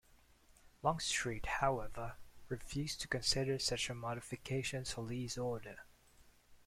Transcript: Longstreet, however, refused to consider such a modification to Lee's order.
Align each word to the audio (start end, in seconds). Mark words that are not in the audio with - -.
Longstreet, 0.81 1.45
however, 1.45 2.15
refused 2.49 3.01
to 3.01 3.07
consider 3.07 3.59
such 3.59 3.87
a 3.87 3.93
modification 3.93 4.83
to 4.83 4.99
Lee's 5.01 5.37
order. 5.37 5.85